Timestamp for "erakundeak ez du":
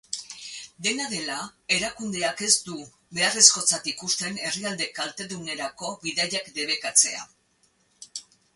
1.75-2.79